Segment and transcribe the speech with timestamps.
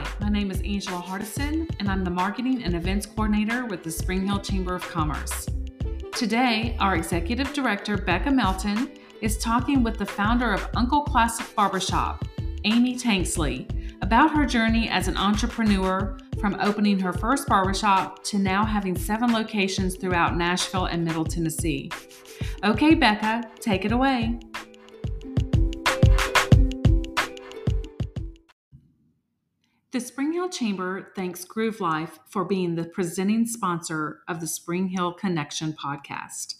[0.00, 3.90] Hi, my name is Angela Hardison, and I'm the Marketing and Events Coordinator with the
[3.90, 5.46] Spring Hill Chamber of Commerce.
[6.14, 12.24] Today, our Executive Director, Becca Melton, is talking with the founder of Uncle Classic Barbershop,
[12.64, 13.68] Amy Tanksley,
[14.00, 19.30] about her journey as an entrepreneur from opening her first barbershop to now having seven
[19.30, 21.90] locations throughout Nashville and Middle Tennessee.
[22.64, 24.40] Okay, Becca, take it away.
[29.92, 34.86] The Spring Hill Chamber thanks Groove Life for being the presenting sponsor of the Spring
[34.86, 36.54] Hill Connection podcast.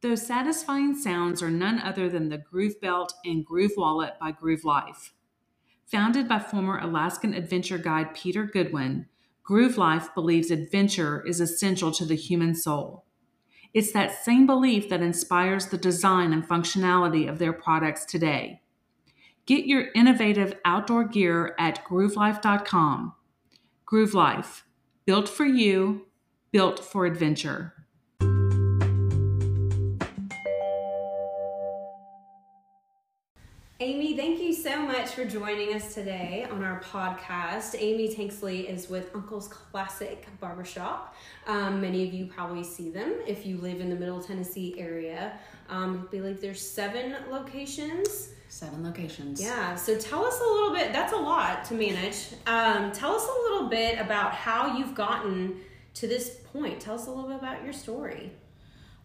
[0.00, 4.64] Those satisfying sounds are none other than the Groove Belt and Groove Wallet by Groove
[4.64, 5.12] Life.
[5.86, 9.06] Founded by former Alaskan adventure guide Peter Goodwin,
[9.44, 13.04] Groove Life believes adventure is essential to the human soul.
[13.74, 18.62] It's that same belief that inspires the design and functionality of their products today.
[19.46, 23.14] Get your innovative outdoor gear at groovelife.com.
[23.86, 24.64] Groove Life,
[25.06, 26.06] built for you,
[26.52, 27.77] built for adventure.
[33.88, 37.74] Amy, thank you so much for joining us today on our podcast.
[37.78, 41.16] Amy Tanksley is with Uncle's Classic Barbershop.
[41.46, 45.38] Um, many of you probably see them if you live in the Middle Tennessee area.
[45.70, 48.28] Um, I believe there's seven locations.
[48.50, 49.40] Seven locations.
[49.40, 52.26] Yeah, so tell us a little bit, that's a lot to manage.
[52.46, 55.62] Um, tell us a little bit about how you've gotten
[55.94, 56.78] to this point.
[56.78, 58.32] Tell us a little bit about your story.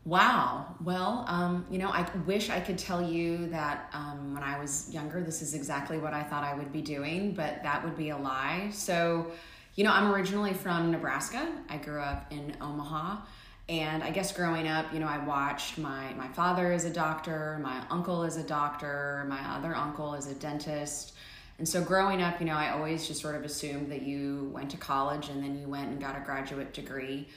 [0.05, 0.75] Wow.
[0.83, 4.93] Well, um, you know, I wish I could tell you that um, when I was
[4.93, 8.09] younger, this is exactly what I thought I would be doing, but that would be
[8.09, 8.69] a lie.
[8.73, 9.31] So,
[9.75, 11.49] you know, I'm originally from Nebraska.
[11.69, 13.21] I grew up in Omaha.
[13.69, 17.57] And I guess growing up, you know, I watched my, my father is a doctor,
[17.61, 21.13] my uncle is a doctor, my other uncle is a dentist.
[21.59, 24.69] And so growing up, you know, I always just sort of assumed that you went
[24.71, 27.29] to college and then you went and got a graduate degree.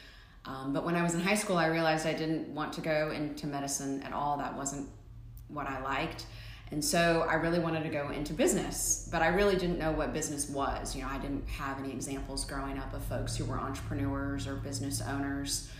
[0.46, 3.10] Um, but when I was in high school, I realized I didn't want to go
[3.10, 4.36] into medicine at all.
[4.38, 4.88] That wasn't
[5.48, 6.26] what I liked.
[6.72, 10.12] And so I really wanted to go into business, but I really didn't know what
[10.12, 10.96] business was.
[10.96, 14.56] You know, I didn't have any examples growing up of folks who were entrepreneurs or
[14.56, 15.70] business owners.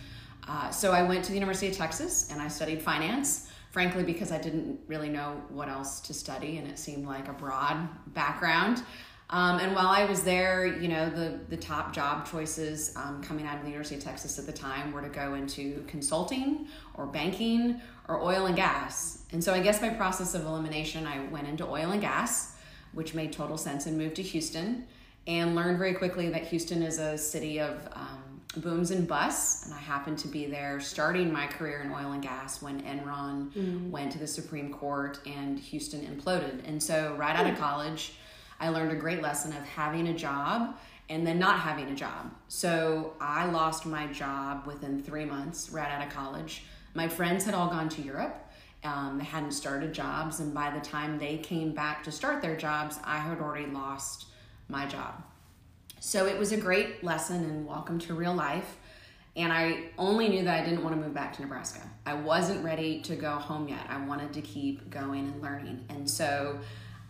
[0.47, 4.31] Uh, so I went to the University of Texas and I studied finance, frankly, because
[4.31, 8.81] I didn't really know what else to study and it seemed like a broad background.
[9.29, 13.45] Um, and while I was there, you know, the, the top job choices um, coming
[13.45, 17.05] out of the University of Texas at the time were to go into consulting or
[17.05, 19.23] banking or oil and gas.
[19.33, 22.55] And so I guess by process of elimination, I went into oil and gas,
[22.93, 24.87] which made total sense, and moved to Houston
[25.27, 29.65] and learned very quickly that Houston is a city of um, booms and busts.
[29.65, 33.51] And I happened to be there starting my career in oil and gas when Enron
[33.51, 33.89] mm.
[33.89, 36.65] went to the Supreme Court and Houston imploded.
[36.65, 38.13] And so, right out of college,
[38.59, 40.75] I learned a great lesson of having a job
[41.09, 42.31] and then not having a job.
[42.47, 46.63] So I lost my job within three months right out of college.
[46.93, 48.35] My friends had all gone to Europe.
[48.83, 52.55] Um, they hadn't started jobs, and by the time they came back to start their
[52.55, 54.27] jobs, I had already lost
[54.69, 55.23] my job.
[55.99, 58.77] So it was a great lesson and welcome to real life.
[59.35, 61.81] And I only knew that I didn't want to move back to Nebraska.
[62.05, 63.85] I wasn't ready to go home yet.
[63.89, 65.85] I wanted to keep going and learning.
[65.89, 66.59] And so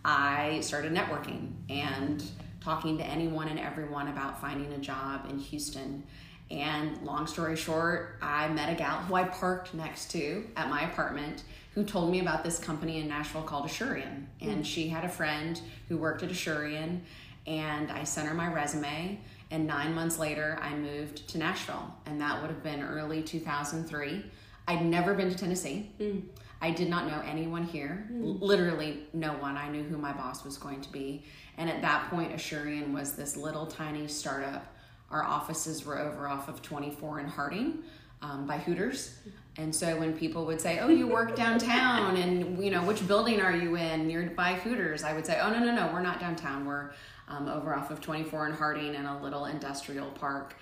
[0.04, 2.22] I started networking and
[2.60, 6.04] talking to anyone and everyone about finding a job in Houston.
[6.50, 10.82] And long story short, I met a gal who I parked next to at my
[10.82, 11.42] apartment
[11.74, 14.24] who told me about this company in Nashville called Asurion.
[14.40, 17.00] And she had a friend who worked at Asurion,
[17.46, 19.20] and I sent her my resume.
[19.50, 24.24] And nine months later, I moved to Nashville, and that would have been early 2003.
[24.66, 25.90] I'd never been to Tennessee.
[26.00, 26.22] Mm.
[26.60, 28.40] I did not know anyone here, mm.
[28.40, 29.56] literally no one.
[29.56, 31.24] I knew who my boss was going to be.
[31.56, 34.74] And at that point, Asurion was this little tiny startup.
[35.10, 37.78] Our offices were over off of 24 in Harding
[38.22, 39.18] um, by Hooters.
[39.56, 43.40] And so when people would say, "Oh, you work downtown, and you know which building
[43.40, 44.08] are you in?
[44.08, 46.64] You're by Hooters," I would say, "Oh no, no, no, we're not downtown.
[46.64, 46.92] We're
[47.26, 50.54] um, over off of 24 in Harding in a little industrial park."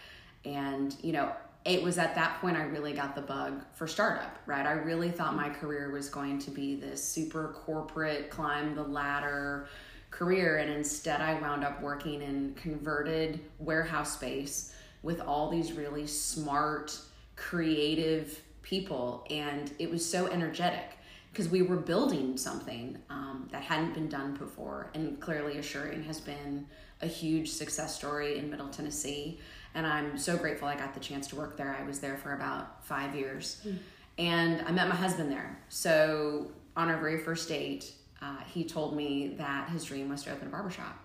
[0.46, 1.32] And you know,
[1.66, 4.64] it was at that point I really got the bug for startup, right?
[4.64, 9.66] I really thought my career was going to be this super corporate, climb the ladder
[10.12, 10.58] career.
[10.58, 14.72] And instead, I wound up working in converted warehouse space
[15.02, 16.96] with all these really smart,
[17.34, 19.26] creative people.
[19.28, 20.98] And it was so energetic
[21.32, 24.90] because we were building something um, that hadn't been done before.
[24.94, 26.66] And clearly, Asurion has been
[27.02, 29.40] a huge success story in Middle Tennessee.
[29.76, 31.76] And I'm so grateful I got the chance to work there.
[31.78, 33.60] I was there for about five years.
[33.64, 33.78] Mm.
[34.16, 35.58] And I met my husband there.
[35.68, 37.92] So on our very first date,
[38.22, 40.98] uh, he told me that his dream was to open a barbershop.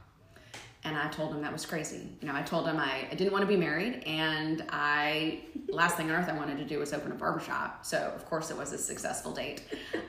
[0.86, 2.08] And I told him that was crazy.
[2.22, 5.96] You know, I told him I, I didn't want to be married, and I last
[5.96, 7.86] thing on earth I wanted to do was open a barbershop.
[7.86, 9.64] So of course it was a successful date.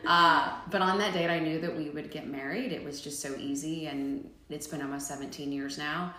[0.06, 2.72] Uh, but on that date, I knew that we would get married.
[2.72, 6.14] It was just so easy, and it's been almost 17 years now.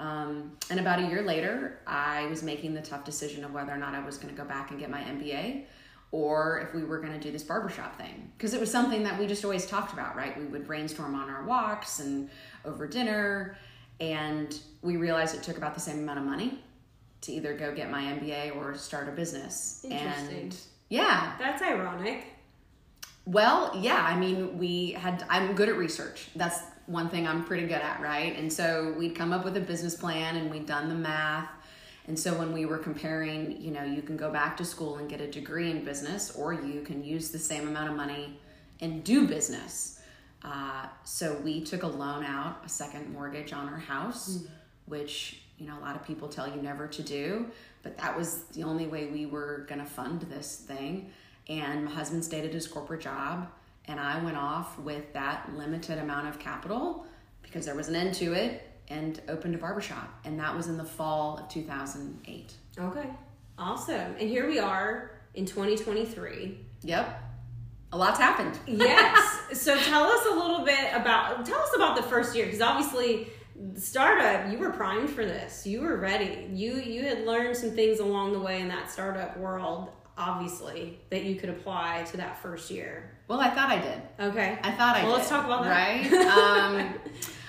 [0.00, 3.76] Um, and about a year later, I was making the tough decision of whether or
[3.76, 5.64] not I was going to go back and get my MBA
[6.10, 8.32] or if we were going to do this barbershop thing.
[8.36, 10.36] Because it was something that we just always talked about, right?
[10.38, 12.30] We would brainstorm on our walks and
[12.64, 13.58] over dinner
[14.00, 16.58] and we realized it took about the same amount of money
[17.20, 19.84] to either go get my MBA or start a business.
[19.90, 20.56] And
[20.88, 21.34] yeah.
[21.38, 22.24] That's ironic.
[23.26, 26.28] Well, yeah, I mean, we had, I'm good at research.
[26.34, 28.36] That's one thing I'm pretty good at, right?
[28.36, 31.48] And so we'd come up with a business plan and we'd done the math.
[32.08, 35.08] And so when we were comparing, you know, you can go back to school and
[35.08, 38.40] get a degree in business, or you can use the same amount of money
[38.80, 40.00] and do business.
[40.42, 44.48] Uh, so we took a loan out, a second mortgage on our house, mm.
[44.86, 47.46] which you know a lot of people tell you never to do,
[47.82, 51.12] but that was the only way we were going to fund this thing.
[51.48, 53.48] And my husband stayed at his corporate job,
[53.90, 57.04] and I went off with that limited amount of capital
[57.42, 60.08] because there was an end to it and opened a barbershop.
[60.24, 62.52] And that was in the fall of 2008.
[62.78, 63.08] Okay,
[63.58, 64.14] awesome.
[64.18, 66.58] And here we are in 2023.
[66.82, 67.26] Yep
[67.92, 68.58] a lot's happened.
[68.66, 69.38] yes.
[69.52, 73.26] So tell us a little bit about tell us about the first year because obviously
[73.74, 75.66] startup you were primed for this.
[75.66, 76.48] You were ready.
[76.52, 79.90] You you had learned some things along the way in that startup world
[80.20, 83.10] obviously that you could apply to that first year.
[83.26, 84.02] Well, I thought I did.
[84.30, 84.58] Okay.
[84.62, 85.18] I thought I well, did.
[85.18, 85.70] let's talk about that.
[85.70, 86.12] Right?
[86.12, 86.94] um,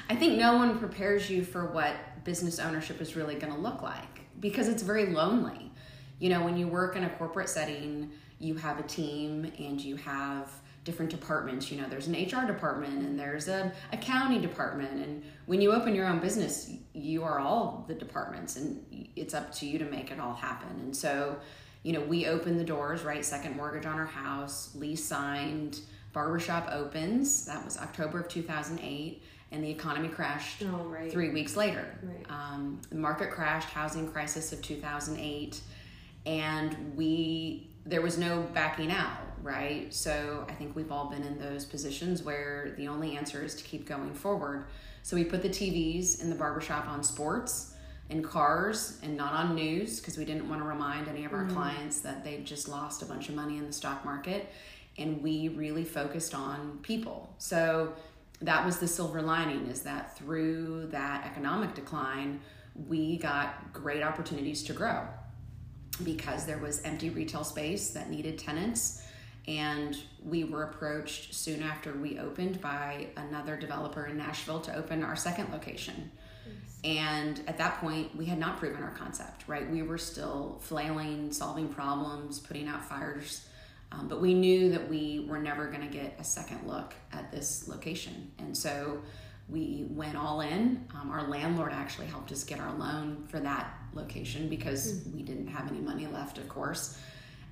[0.10, 3.82] I think no one prepares you for what business ownership is really going to look
[3.82, 5.72] like because it's very lonely.
[6.20, 9.96] You know, when you work in a corporate setting, you have a team and you
[9.98, 10.52] have
[10.84, 15.62] different departments you know there's an hr department and there's a accounting department and when
[15.62, 18.84] you open your own business you are all the departments and
[19.16, 21.38] it's up to you to make it all happen and so
[21.84, 25.80] you know we opened the doors right second mortgage on our house lease signed
[26.14, 29.24] barbershop opens that was october of 2008
[29.54, 31.12] and the economy crashed oh, right.
[31.12, 32.26] three weeks later right.
[32.30, 35.60] um, the market crashed housing crisis of 2008
[36.26, 39.94] and we there was no backing out, right?
[39.94, 43.64] So I think we've all been in those positions where the only answer is to
[43.64, 44.66] keep going forward.
[45.04, 47.74] So we put the TVs in the barbershop on sports
[48.12, 51.46] and cars and not on news because we didn't want to remind any of our
[51.46, 51.56] mm-hmm.
[51.56, 54.52] clients that they just lost a bunch of money in the stock market.
[54.98, 57.34] And we really focused on people.
[57.38, 57.94] So
[58.42, 62.42] that was the silver lining is that through that economic decline,
[62.88, 65.08] we got great opportunities to grow
[66.04, 69.04] because there was empty retail space that needed tenants
[69.48, 75.04] and we were approached soon after we opened by another developer in Nashville to open
[75.04, 76.12] our second location.
[76.84, 79.70] And at that point, we had not proven our concept, right?
[79.70, 83.46] We were still flailing, solving problems, putting out fires.
[83.92, 87.32] Um, but we knew that we were never going to get a second look at
[87.32, 88.32] this location.
[88.40, 89.02] And so
[89.50, 90.88] we went all in.
[90.96, 95.14] Um, our landlord actually helped us get our loan for that location because mm.
[95.14, 96.98] we didn't have any money left, of course.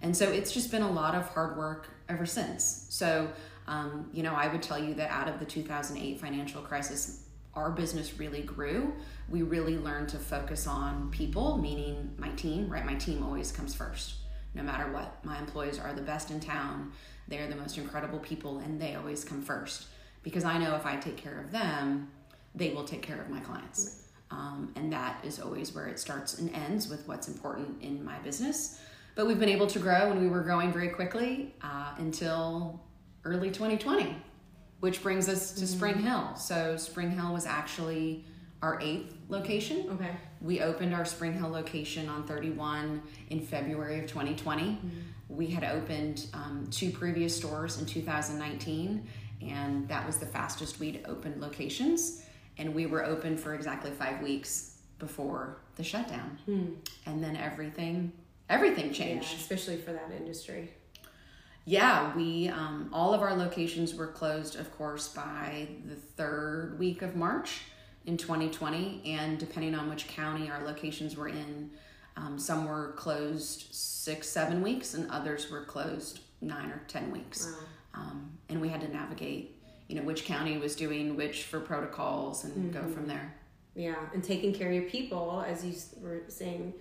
[0.02, 2.86] And so it's just been a lot of hard work ever since.
[2.90, 3.30] So,
[3.68, 7.26] um, you know, I would tell you that out of the 2008 financial crisis,
[7.56, 8.94] our business really grew.
[9.30, 12.86] We really learned to focus on people, meaning my team, right?
[12.86, 14.16] My team always comes first,
[14.54, 15.24] no matter what.
[15.26, 16.92] My employees are the best in town.
[17.28, 19.88] They're the most incredible people, and they always come first
[20.24, 22.10] because I know if I take care of them,
[22.56, 24.04] they will take care of my clients.
[24.32, 28.20] Um, and that is always where it starts and ends with what's important in my
[28.20, 28.80] business.
[29.16, 32.80] But we've been able to grow and we were growing very quickly uh, until
[33.26, 34.16] early 2020,
[34.80, 35.76] which brings us to mm-hmm.
[35.76, 36.36] Spring Hill.
[36.36, 38.26] So, Spring Hill was actually
[38.62, 39.90] our eighth location.
[39.92, 40.12] Okay.
[40.42, 44.64] We opened our Spring Hill location on 31 in February of 2020.
[44.64, 44.88] Mm-hmm.
[45.30, 49.08] We had opened um, two previous stores in 2019,
[49.42, 52.24] and that was the fastest we'd opened locations
[52.60, 56.74] and we were open for exactly five weeks before the shutdown hmm.
[57.06, 58.12] and then everything
[58.50, 60.70] everything changed yeah, especially for that industry
[61.66, 67.02] yeah we um, all of our locations were closed of course by the third week
[67.02, 67.62] of march
[68.06, 71.70] in 2020 and depending on which county our locations were in
[72.18, 77.46] um, some were closed six seven weeks and others were closed nine or ten weeks
[77.94, 78.02] wow.
[78.02, 79.56] um, and we had to navigate
[79.88, 82.88] you know which county was doing which for protocols and mm-hmm.
[82.88, 83.36] go from there
[83.76, 86.74] Yeah, and taking care of your people, as you were saying,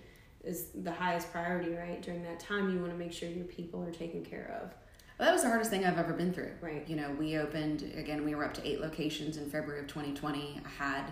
[0.43, 2.01] is the highest priority, right?
[2.01, 4.73] During that time, you want to make sure your people are taken care of.
[5.19, 6.51] Well, that was the hardest thing I've ever been through.
[6.61, 6.87] Right.
[6.87, 8.23] You know, we opened again.
[8.23, 10.61] We were up to eight locations in February of 2020.
[10.65, 11.11] I had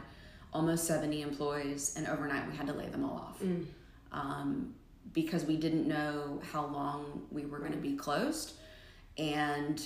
[0.54, 3.42] almost 70 employees, and overnight we had to lay them all off
[4.14, 4.74] um,
[5.14, 8.54] because we didn't know how long we were going to be closed,
[9.18, 9.86] and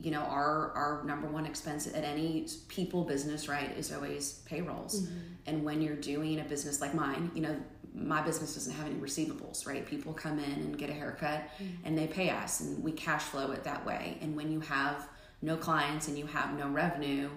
[0.00, 5.06] you know, our our number one expense at any people business, right, is always payrolls.
[5.46, 7.56] And when you're doing a business like mine, you know,
[7.94, 9.86] my business doesn't have any receivables, right?
[9.86, 11.42] People come in and get a haircut
[11.84, 14.18] and they pay us and we cash flow it that way.
[14.20, 15.08] And when you have
[15.42, 17.28] no clients and you have no revenue,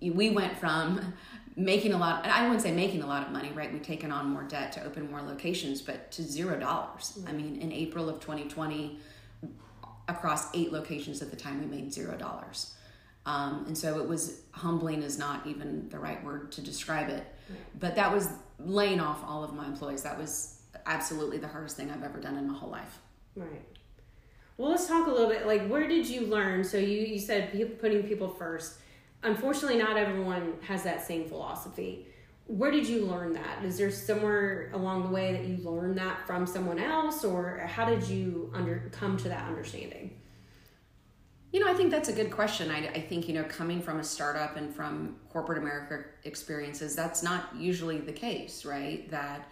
[0.00, 1.14] we went from
[1.56, 3.72] making a lot and i wouldn't say making a lot of money right?
[3.72, 7.18] We've taken on more debt to open more locations but to zero dollars.
[7.26, 8.98] I mean in april of 2020
[10.08, 12.74] across eight locations at the time we made zero dollars.
[13.26, 17.24] Um, and so it was humbling is not even the right word to describe it
[17.78, 18.28] but that was
[18.58, 22.36] laying off all of my employees that was absolutely the hardest thing i've ever done
[22.36, 22.98] in my whole life
[23.38, 23.62] Right.
[24.56, 25.46] Well, let's talk a little bit.
[25.46, 26.64] Like, where did you learn?
[26.64, 28.78] So you you said putting people first.
[29.22, 32.06] Unfortunately, not everyone has that same philosophy.
[32.46, 33.64] Where did you learn that?
[33.64, 37.84] Is there somewhere along the way that you learned that from someone else, or how
[37.84, 40.17] did you under come to that understanding?
[41.50, 42.70] You know, I think that's a good question.
[42.70, 47.22] I, I think, you know, coming from a startup and from corporate America experiences, that's
[47.22, 49.10] not usually the case, right?
[49.10, 49.50] That,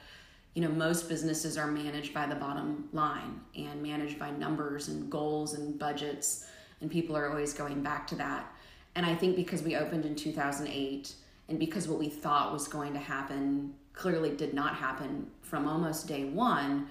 [0.53, 5.11] you know, most businesses are managed by the bottom line and managed by numbers and
[5.11, 6.47] goals and budgets,
[6.83, 8.53] and people are always going back to that.
[8.95, 11.15] And I think because we opened in 2008
[11.49, 16.09] and because what we thought was going to happen clearly did not happen from almost
[16.09, 16.89] day one,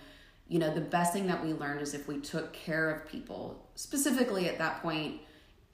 [0.48, 3.68] you know, the best thing that we learned is if we took care of people,
[3.76, 5.22] specifically at that point,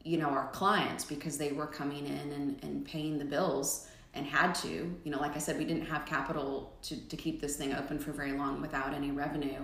[0.04, 4.26] you know, our clients, because they were coming in and, and paying the bills and
[4.26, 4.70] had to,
[5.04, 8.00] you know, like I said, we didn't have capital to, to keep this thing open
[8.00, 9.60] for very long without any revenue,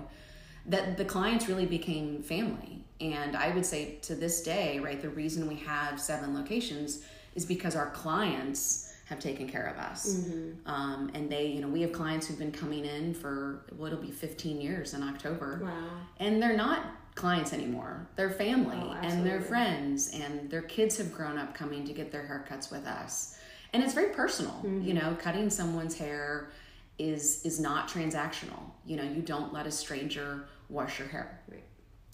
[0.66, 2.84] that the clients really became family.
[3.00, 7.04] And I would say to this day, right, the reason we have seven locations
[7.36, 10.28] is because our clients have taken care of us.
[10.66, 14.02] Um, and they, you know, we have clients who've been coming in for what will
[14.02, 15.62] be 15 years in October.
[15.64, 15.90] Wow.
[16.18, 16.86] And they're not
[17.16, 18.08] clients anymore.
[18.16, 22.12] They're family Oh, and they're friends and their kids have grown up coming to get
[22.12, 23.38] their haircuts with us.
[23.74, 24.54] And it's very personal.
[24.54, 24.82] Mm-hmm.
[24.82, 26.52] You know, cutting someone's hair
[27.00, 28.60] is is not transactional.
[28.86, 31.42] You know, you don't let a stranger wash your hair.
[31.50, 31.64] Right.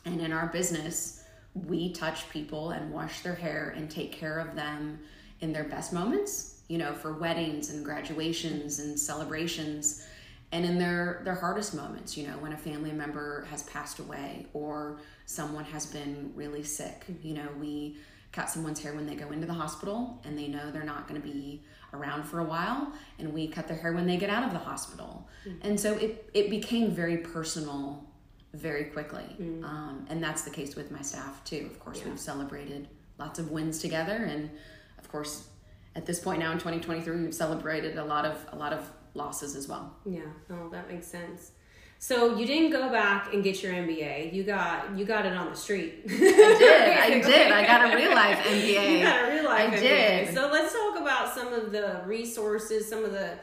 [0.05, 1.23] And in our business,
[1.53, 4.99] we touch people and wash their hair and take care of them
[5.41, 10.05] in their best moments, you know, for weddings and graduations and celebrations
[10.51, 14.45] and in their their hardest moments, you know, when a family member has passed away
[14.53, 17.05] or someone has been really sick.
[17.23, 17.97] You know, we
[18.31, 21.21] cut someone's hair when they go into the hospital and they know they're not going
[21.21, 24.43] to be around for a while and we cut their hair when they get out
[24.43, 25.27] of the hospital.
[25.61, 28.05] And so it it became very personal
[28.53, 29.25] very quickly.
[29.63, 31.67] Um, and that's the case with my staff too.
[31.71, 34.51] Of course, we've celebrated lots of wins together, and
[34.99, 35.47] of course,
[35.95, 39.55] at this point now in 2023, we've celebrated a lot of a lot of losses
[39.55, 39.95] as well.
[40.05, 41.51] Yeah, oh, that makes sense.
[41.99, 44.33] So you didn't go back and get your MBA.
[44.33, 46.01] You got you got it on the street.
[46.05, 46.97] I did.
[46.97, 47.51] I did.
[47.51, 48.97] I got a real life MBA.
[48.99, 49.79] You got a real life I MBA.
[49.81, 50.33] did.
[50.33, 53.37] So let's talk about some of the resources, some of the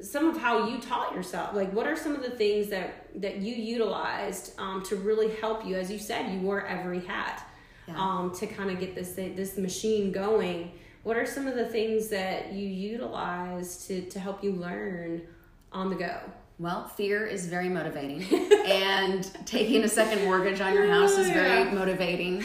[0.00, 1.54] some of how you taught yourself.
[1.54, 5.64] Like, what are some of the things that that you utilized um, to really help
[5.66, 5.74] you?
[5.76, 7.44] As you said, you wore every hat
[7.88, 7.94] Yeah.
[7.98, 10.70] um, to kind of get this this machine going.
[11.04, 15.22] What are some of the things that you utilize to to help you learn
[15.70, 16.18] on the go?
[16.58, 18.22] Well, fear is very motivating,
[18.66, 22.44] and taking a second mortgage on your house is very motivating.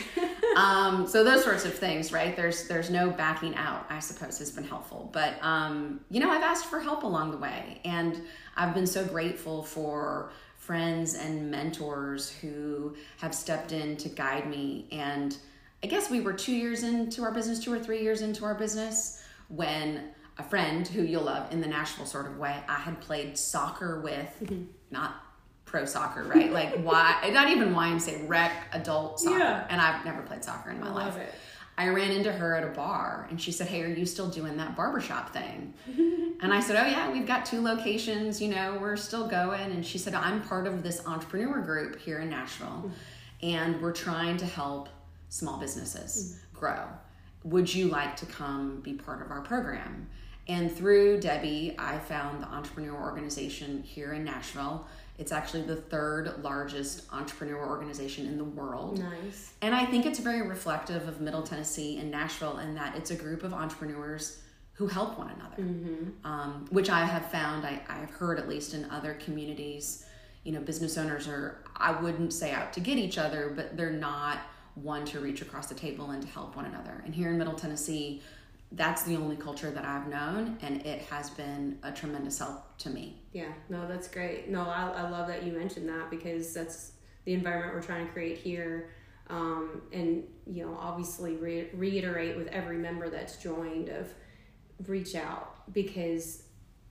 [0.55, 2.35] Um, so those sorts of things, right?
[2.35, 3.85] There's there's no backing out.
[3.89, 7.37] I suppose has been helpful, but um, you know, I've asked for help along the
[7.37, 8.21] way, and
[8.57, 14.87] I've been so grateful for friends and mentors who have stepped in to guide me.
[14.91, 15.35] And
[15.83, 18.55] I guess we were two years into our business, two or three years into our
[18.55, 22.99] business, when a friend who you'll love in the Nashville sort of way, I had
[23.01, 24.63] played soccer with, mm-hmm.
[24.91, 25.23] not
[25.65, 26.51] pro soccer, right?
[26.51, 29.37] Like why, not even YMCA, rec adult soccer.
[29.37, 29.67] Yeah.
[29.69, 31.17] And I've never played soccer in my I life.
[31.17, 31.33] it.
[31.77, 34.57] I ran into her at a bar and she said, Hey, are you still doing
[34.57, 35.73] that barbershop thing?
[36.41, 39.71] and I said, Oh, yeah, we've got two locations, you know, we're still going.
[39.71, 42.89] And she said, I'm part of this entrepreneur group here in Nashville mm-hmm.
[43.43, 44.89] and we're trying to help
[45.29, 46.85] small businesses grow.
[47.43, 50.07] Would you like to come be part of our program?
[50.47, 54.87] And through Debbie, I found the entrepreneur organization here in Nashville.
[55.19, 58.99] It's actually the third largest entrepreneur organization in the world.
[58.99, 59.53] Nice.
[59.61, 63.15] And I think it's very reflective of Middle Tennessee and Nashville in that it's a
[63.15, 64.41] group of entrepreneurs
[64.73, 66.25] who help one another, Mm-hmm.
[66.25, 70.05] um, which I have found, I, I have heard at least in other communities,
[70.45, 73.91] you know, business owners are, I wouldn't say out to get each other, but they're
[73.91, 74.39] not
[74.75, 77.01] one to reach across the table and to help one another.
[77.05, 78.21] And here in Middle Tennessee,
[78.71, 82.89] that's the only culture that I've known, and it has been a tremendous help to
[82.89, 83.19] me.
[83.33, 84.49] Yeah, no, that's great.
[84.49, 86.91] No, I, I love that you mentioned that because that's
[87.25, 88.91] the environment we're trying to create here.
[89.27, 94.07] Um, and, you know, obviously re- reiterate with every member that's joined of
[94.87, 96.43] reach out because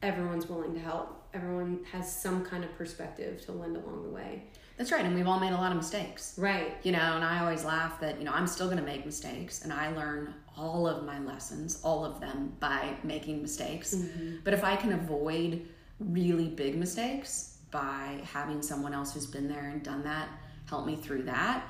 [0.03, 1.29] everyone's willing to help.
[1.35, 4.45] Everyone has some kind of perspective to lend along the way.
[4.79, 6.35] That's right, and we've all made a lot of mistakes.
[6.39, 6.77] Right.
[6.85, 9.65] You know, and I always laugh that, you know, I'm still going to make mistakes
[9.65, 13.95] and I learn all of my lessons, all of them by making mistakes.
[13.95, 14.37] Mm-hmm.
[14.45, 15.67] But if I can avoid
[15.99, 20.29] really big mistakes by having someone else who's been there and done that
[20.69, 21.65] help me through that,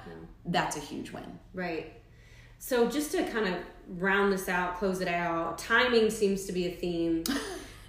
[0.47, 1.39] that's a huge win.
[1.55, 1.93] Right.
[2.59, 3.55] So just to kind of
[4.01, 7.25] round this out, close it out, timing seems to be a theme.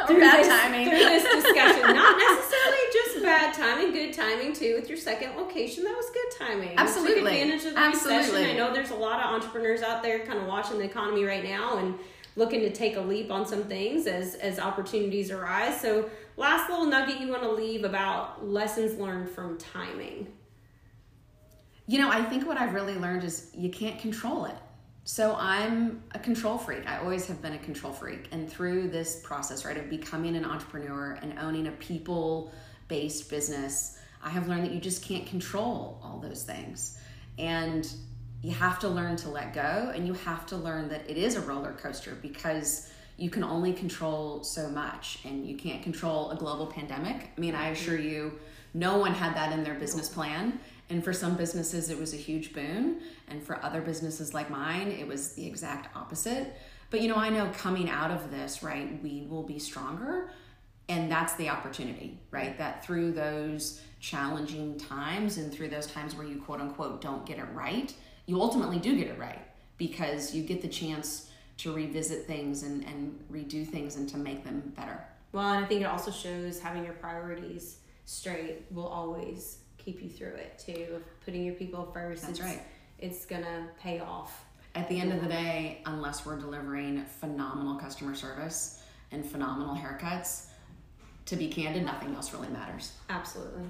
[0.08, 0.88] through bad this, timing.
[0.88, 1.82] through this discussion.
[1.96, 2.59] Not necessarily
[3.30, 4.76] bad timing, good timing too.
[4.76, 6.78] With your second location, that was good timing.
[6.78, 7.16] Absolutely.
[7.16, 8.18] Took advantage of the Absolutely.
[8.18, 8.50] recession.
[8.50, 11.44] I know there's a lot of entrepreneurs out there kind of watching the economy right
[11.44, 11.96] now and
[12.36, 15.80] looking to take a leap on some things as as opportunities arise.
[15.80, 20.28] So, last little nugget you want to leave about lessons learned from timing.
[21.86, 24.56] You know, I think what I've really learned is you can't control it.
[25.06, 26.88] So I'm a control freak.
[26.88, 28.28] I always have been a control freak.
[28.32, 32.52] And through this process, right, of becoming an entrepreneur and owning a people
[32.90, 37.00] based business, I have learned that you just can't control all those things.
[37.38, 37.90] And
[38.42, 41.36] you have to learn to let go and you have to learn that it is
[41.36, 46.36] a roller coaster because you can only control so much and you can't control a
[46.36, 47.32] global pandemic.
[47.38, 48.40] I mean, I assure you,
[48.74, 50.60] no one had that in their business plan.
[50.90, 53.02] And for some businesses, it was a huge boon.
[53.28, 56.56] And for other businesses like mine, it was the exact opposite.
[56.90, 60.32] But you know, I know coming out of this, right, we will be stronger.
[60.90, 62.58] And that's the opportunity, right?
[62.58, 67.38] That through those challenging times and through those times where you quote unquote don't get
[67.38, 67.94] it right,
[68.26, 69.40] you ultimately do get it right
[69.78, 74.44] because you get the chance to revisit things and, and redo things and to make
[74.44, 75.00] them better.
[75.32, 80.10] Well, and I think it also shows having your priorities straight will always keep you
[80.10, 81.02] through it too.
[81.24, 82.24] Putting your people first.
[82.24, 82.62] That's it's, right.
[82.98, 84.46] It's gonna pay off.
[84.76, 90.49] At the end of the day, unless we're delivering phenomenal customer service and phenomenal haircuts,
[91.30, 92.94] to be candid, nothing else really matters.
[93.10, 93.64] Absolutely.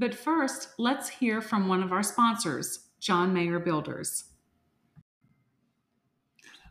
[0.02, 4.24] But first, let's hear from one of our sponsors, John Maher Builders.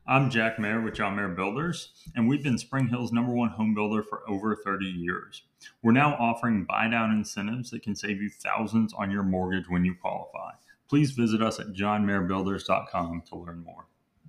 [0.04, 3.72] I'm Jack Maher with John Maher Builders, and we've been Spring Hill's number one home
[3.72, 5.44] builder for over 30 years.
[5.80, 9.84] We're now offering buy down incentives that can save you thousands on your mortgage when
[9.84, 10.50] you qualify.
[10.88, 13.86] Please visit us at johnmaherbuilders.com to learn more.